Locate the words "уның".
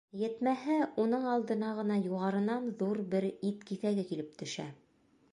1.01-1.25